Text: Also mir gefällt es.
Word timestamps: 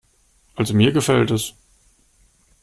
Also 0.55 0.73
mir 0.73 0.91
gefällt 0.93 1.29
es. 1.29 1.53